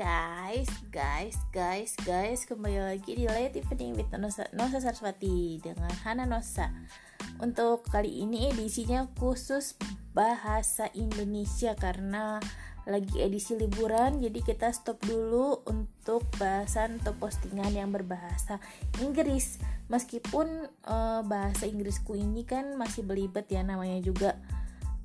[0.00, 6.24] guys, guys, guys, guys Kembali lagi di Late Evening with Nosa, Nosa Saraswati Dengan Hana
[6.24, 6.72] Nosa.
[7.36, 9.76] Untuk kali ini edisinya khusus
[10.16, 12.40] bahasa Indonesia Karena
[12.88, 18.56] lagi edisi liburan Jadi kita stop dulu untuk bahasan atau postingan yang berbahasa
[19.04, 19.60] Inggris.
[19.92, 24.40] Meskipun uh, bahasa Inggrisku ini kan masih belibet ya Namanya juga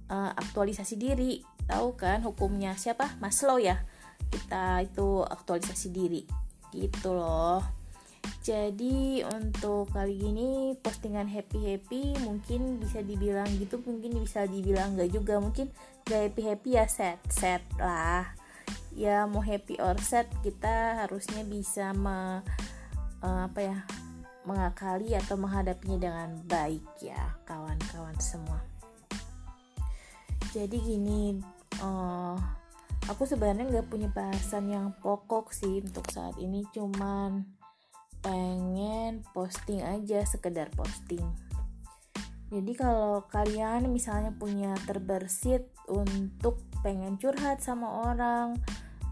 [0.07, 1.43] uh, aktualisasi diri.
[1.67, 2.79] Tahu kan hukumnya?
[2.79, 3.19] Siapa?
[3.19, 3.83] Maslow ya
[4.31, 6.23] kita itu aktualisasi diri.
[6.71, 7.63] Gitu loh.
[8.45, 15.11] Jadi untuk kali ini postingan happy happy mungkin bisa dibilang gitu mungkin bisa dibilang nggak
[15.13, 15.41] juga.
[15.41, 15.69] Mungkin
[16.05, 18.33] gak happy happy ya sad sad lah.
[18.93, 22.45] Ya mau happy or sad kita harusnya bisa me,
[23.25, 23.77] uh, apa ya
[24.45, 28.61] mengakali atau menghadapinya dengan baik ya kawan-kawan semua.
[30.53, 31.41] Jadi gini
[31.81, 32.37] uh,
[33.05, 37.45] aku sebenarnya nggak punya bahasan yang pokok sih untuk saat ini cuman
[38.25, 41.21] pengen posting aja sekedar posting.
[42.49, 48.57] Jadi kalau kalian misalnya punya terbersit untuk pengen curhat sama orang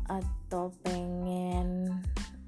[0.09, 1.89] atau pengen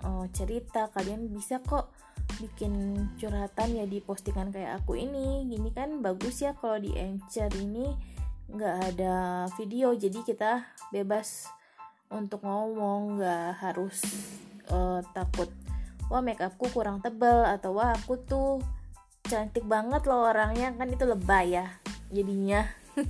[0.05, 1.93] oh, cerita kalian bisa kok
[2.41, 5.45] bikin curhatan ya di postingan kayak aku ini.
[5.45, 7.93] Gini kan bagus ya kalau di Anchor ini
[8.45, 10.51] nggak ada video jadi kita
[10.93, 11.49] bebas
[12.13, 14.05] untuk ngomong nggak harus
[14.69, 15.49] uh, takut
[16.09, 18.61] wah make upku kurang tebal atau wah aku tuh
[19.25, 21.67] cantik banget loh orangnya kan itu lebay ya
[22.13, 22.65] jadinya.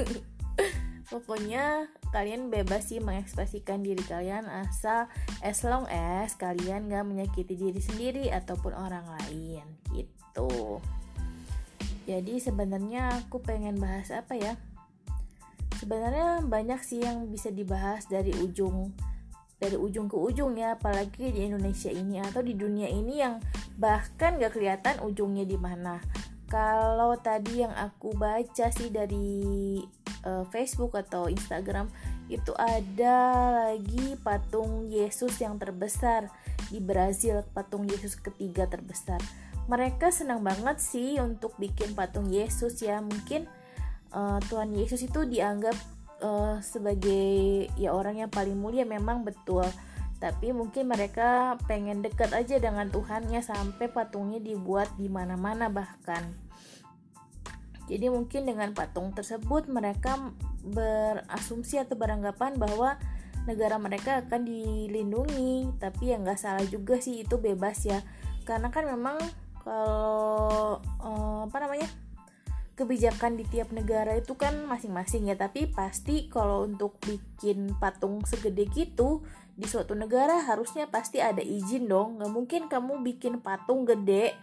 [1.12, 5.06] Pokoknya kalian bebas sih mengekspresikan diri kalian asal
[5.46, 10.82] as long as kalian gak menyakiti diri sendiri ataupun orang lain gitu.
[12.10, 14.58] Jadi sebenarnya aku pengen bahas apa ya
[15.78, 18.96] sebenarnya banyak sih yang bisa dibahas dari ujung
[19.56, 23.40] dari ujung ke ujung ya apalagi di Indonesia ini atau di dunia ini yang
[23.80, 26.04] bahkan gak kelihatan ujungnya di mana.
[26.46, 29.82] Kalau tadi yang aku baca sih dari
[30.28, 31.90] uh, Facebook atau Instagram
[32.30, 33.18] itu ada
[33.66, 36.30] lagi patung Yesus yang terbesar
[36.70, 39.22] di Brazil patung Yesus ketiga terbesar.
[39.66, 43.50] Mereka senang banget sih untuk bikin patung Yesus ya mungkin
[44.16, 45.76] uh, Tuhan Yesus itu dianggap
[46.24, 49.68] uh, sebagai ya orang yang paling mulia memang betul.
[50.16, 56.24] Tapi mungkin mereka pengen dekat aja dengan Tuhannya sampai patungnya dibuat di mana-mana bahkan.
[57.86, 60.18] Jadi mungkin dengan patung tersebut mereka
[60.66, 62.98] berasumsi atau beranggapan bahwa
[63.46, 65.78] negara mereka akan dilindungi.
[65.78, 68.02] Tapi ya nggak salah juga sih itu bebas ya.
[68.48, 69.20] Karena kan memang
[69.62, 71.90] kalau uh, apa namanya
[72.76, 75.36] kebijakan di tiap negara itu kan masing-masing ya.
[75.40, 79.24] Tapi pasti kalau untuk bikin patung segede gitu
[79.56, 82.20] di suatu negara harusnya pasti ada izin dong.
[82.20, 84.36] Nggak mungkin kamu bikin patung gede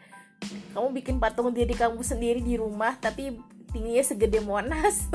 [0.74, 3.38] kamu bikin patung diri kamu sendiri di rumah tapi
[3.70, 4.96] tingginya segede monas.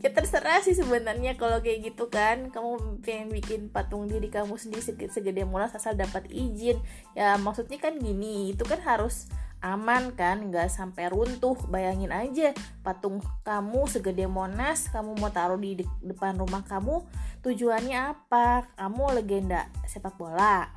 [0.00, 2.48] Ya terserah sih sebenarnya kalau kayak gitu kan.
[2.48, 4.80] Kamu pengen bikin patung diri kamu sendiri
[5.12, 6.80] segede monas asal dapat izin.
[7.12, 9.28] Ya maksudnya kan gini itu kan harus
[9.60, 11.56] aman kan nggak sampai runtuh.
[11.68, 17.04] Bayangin aja patung kamu segede monas kamu mau taruh di de depan rumah kamu
[17.44, 18.68] tujuannya apa?
[18.76, 20.68] Kamu legenda sepak bola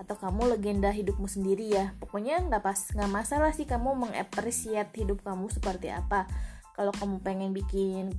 [0.00, 1.94] atau kamu legenda hidupmu sendiri ya?
[2.00, 6.26] Pokoknya nggak pas nggak masalah sih kamu mengapresiat hidup kamu seperti apa.
[6.72, 8.16] Kalau kamu pengen bikin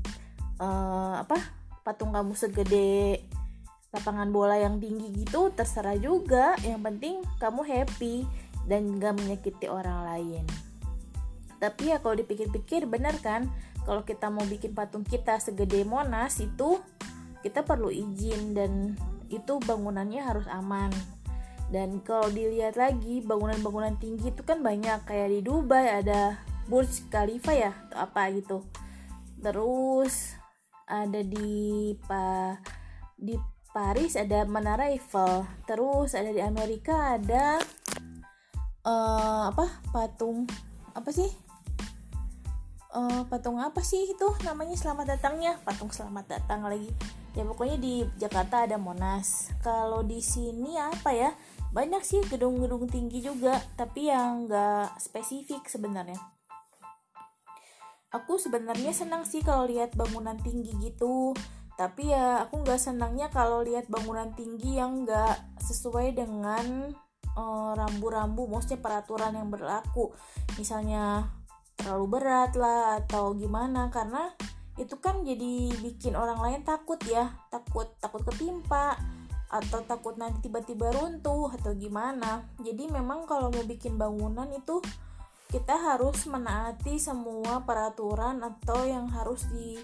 [0.61, 1.41] uh, apa
[1.81, 3.19] patung kamu segede
[3.93, 6.57] lapangan bola yang tinggi gitu terserah juga.
[6.61, 10.45] Yang penting kamu happy dan gak menyakiti orang lain.
[11.59, 13.47] Tapi ya kalau dipikir-pikir benar kan
[13.87, 16.79] kalau kita mau bikin patung kita segede Monas itu
[17.43, 18.95] kita perlu izin dan
[19.27, 20.91] itu bangunannya harus aman.
[21.71, 27.51] Dan kalau dilihat lagi bangunan-bangunan tinggi itu kan banyak kayak di Dubai ada Burj Khalifa
[27.51, 28.57] ya atau apa gitu.
[29.43, 30.37] Terus
[30.87, 32.55] ada di pa
[33.17, 33.35] di
[33.73, 35.43] Paris ada Menara Eiffel.
[35.65, 37.57] Terus ada di Amerika ada
[38.83, 40.45] uh, apa patung
[40.93, 41.31] apa sih?
[42.93, 44.77] Uh, patung apa sih itu namanya?
[44.77, 45.57] Selamat datangnya.
[45.65, 46.93] Patung selamat datang lagi.
[47.33, 49.49] Ya pokoknya di Jakarta ada Monas.
[49.65, 51.33] Kalau di sini apa ya?
[51.73, 56.21] Banyak sih gedung-gedung tinggi juga tapi yang nggak spesifik sebenarnya.
[58.13, 61.33] Aku sebenarnya senang sih kalau lihat bangunan tinggi gitu.
[61.73, 66.93] Tapi ya aku nggak senangnya kalau lihat bangunan tinggi yang nggak sesuai dengan
[67.77, 70.13] rambu-rambu, uh, maksudnya peraturan yang berlaku,
[70.57, 71.33] misalnya
[71.73, 74.29] terlalu berat lah atau gimana, karena
[74.77, 78.97] itu kan jadi bikin orang lain takut ya, takut takut ketimpa
[79.53, 82.49] atau takut nanti tiba-tiba runtuh atau gimana.
[82.57, 84.81] Jadi memang kalau mau bikin bangunan itu
[85.53, 89.77] kita harus menaati semua peraturan atau yang harus di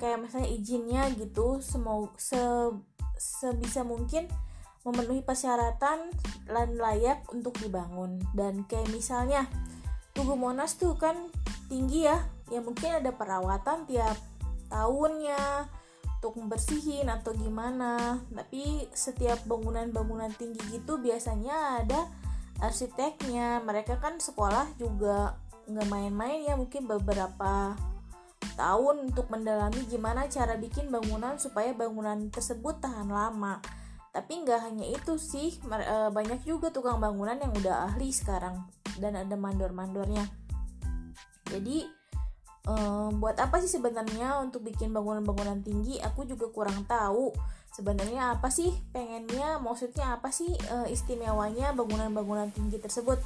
[0.00, 2.40] kayak misalnya izinnya gitu semau se
[3.20, 4.24] sebisa mungkin
[4.84, 6.08] memenuhi persyaratan
[6.48, 8.20] dan layak untuk dibangun.
[8.32, 9.44] Dan kayak misalnya
[10.16, 11.28] Tugu Monas tuh kan
[11.68, 12.18] tinggi ya.
[12.50, 14.16] Ya mungkin ada perawatan tiap
[14.72, 15.68] tahunnya
[16.20, 18.18] untuk membersihin atau gimana.
[18.32, 22.00] Tapi setiap bangunan-bangunan tinggi gitu biasanya ada
[22.60, 23.60] arsiteknya.
[23.62, 25.36] Mereka kan sekolah juga
[25.70, 27.78] nggak main-main ya mungkin beberapa
[28.58, 33.62] tahun untuk mendalami gimana cara bikin bangunan supaya bangunan tersebut tahan lama
[34.10, 38.66] tapi nggak hanya itu sih e, banyak juga tukang bangunan yang udah ahli sekarang
[38.98, 40.26] dan ada mandor-mandornya.
[41.50, 41.86] Jadi
[42.66, 46.02] um, buat apa sih sebenarnya untuk bikin bangunan-bangunan tinggi?
[46.02, 47.30] Aku juga kurang tahu
[47.70, 53.18] sebenarnya apa sih pengennya maksudnya apa sih uh, istimewanya bangunan-bangunan tinggi tersebut.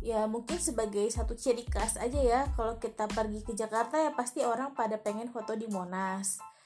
[0.00, 4.46] Ya mungkin sebagai satu ciri khas aja ya kalau kita pergi ke Jakarta ya pasti
[4.46, 6.57] orang pada pengen foto di Monas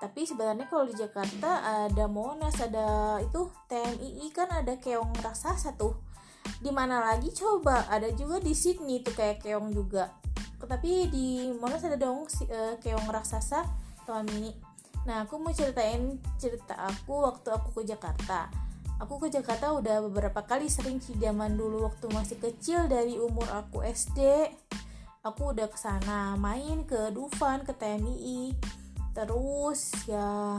[0.00, 6.00] tapi sebenarnya kalau di Jakarta ada Monas ada itu TMII kan ada keong raksasa tuh.
[6.56, 7.28] Di mana lagi?
[7.36, 7.84] Coba.
[7.92, 10.08] Ada juga di Sydney tuh kayak keong juga.
[10.56, 13.64] Tapi di Monas ada dong uh, keong raksasa
[14.08, 18.52] Tuan Mini nah aku mau ceritain cerita aku waktu aku ke Jakarta.
[19.00, 23.80] Aku ke Jakarta udah beberapa kali sering sih dulu waktu masih kecil dari umur aku
[23.80, 24.44] SD
[25.20, 28.56] aku udah ke sana main ke Dufan ke TMI
[29.10, 30.58] terus ya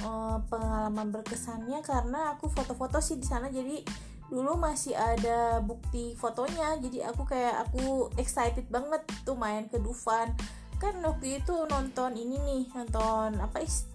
[0.00, 3.52] uh, pengalaman berkesannya karena aku foto-foto sih di sana.
[3.52, 3.84] Jadi
[4.32, 6.80] dulu masih ada bukti fotonya.
[6.80, 10.32] Jadi aku kayak aku excited banget tuh main ke Dufan.
[10.80, 13.86] Kan waktu itu nonton ini nih nonton apa is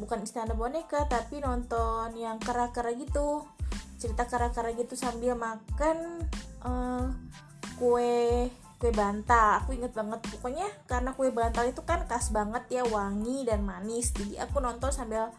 [0.00, 3.44] bukan istana boneka tapi nonton yang kera-kera gitu.
[3.98, 6.26] Cerita kera-kera gitu sambil makan
[6.62, 7.10] uh,
[7.78, 8.50] kue
[8.82, 9.62] kue bantal.
[9.62, 10.18] Aku inget banget.
[10.26, 14.10] Pokoknya karena kue bantal itu kan khas banget ya wangi dan manis.
[14.10, 15.30] Jadi aku nonton sambil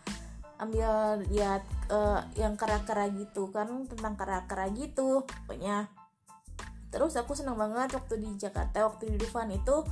[0.63, 5.91] ambil lihat uh, yang kera-kera gitu kan tentang kera-kera gitu pokoknya.
[6.87, 9.83] Terus aku senang banget waktu di Jakarta waktu di Dufan itu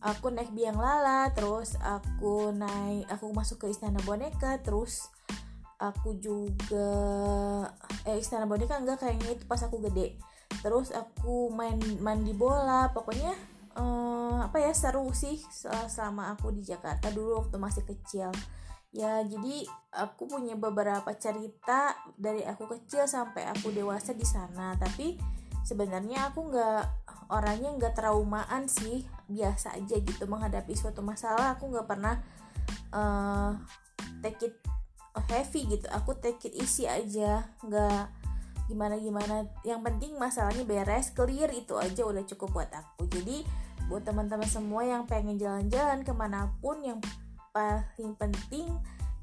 [0.00, 5.12] aku naik biang lala terus aku naik aku masuk ke istana boneka terus
[5.76, 6.88] aku juga
[8.08, 10.16] eh istana boneka enggak kayaknya itu pas aku gede
[10.60, 13.32] terus aku main mandi bola pokoknya
[13.76, 15.38] uh, apa ya seru sih
[15.86, 18.32] selama aku di Jakarta dulu waktu masih kecil.
[18.90, 24.74] Ya jadi aku punya beberapa cerita dari aku kecil sampai aku dewasa di sana.
[24.74, 25.14] Tapi
[25.62, 26.84] sebenarnya aku nggak
[27.30, 31.54] orangnya nggak traumaan sih biasa aja gitu menghadapi suatu masalah.
[31.54, 32.18] Aku nggak pernah
[32.90, 33.54] uh,
[34.26, 34.54] take it
[35.30, 35.86] heavy gitu.
[35.94, 38.10] Aku take it easy aja nggak
[38.70, 39.50] gimana gimana.
[39.66, 43.10] Yang penting masalahnya beres clear itu aja udah cukup buat aku.
[43.10, 43.42] Jadi
[43.90, 47.02] buat teman-teman semua yang pengen jalan-jalan ke mana pun yang
[47.50, 48.70] paling penting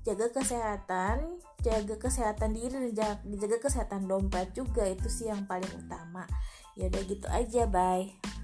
[0.04, 5.72] jaga kesehatan jaga kesehatan diri dan jaga, jaga kesehatan dompet juga itu sih yang paling
[5.72, 6.28] utama.
[6.76, 8.37] Ya udah gitu aja bye